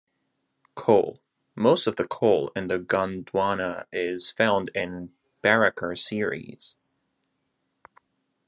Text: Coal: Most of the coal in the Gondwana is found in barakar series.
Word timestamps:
Coal: 0.73 1.21
Most 1.55 1.85
of 1.85 1.95
the 1.95 2.07
coal 2.07 2.51
in 2.55 2.65
the 2.65 2.79
Gondwana 2.79 3.85
is 3.93 4.31
found 4.31 4.71
in 4.73 5.13
barakar 5.43 5.95
series. 5.95 6.75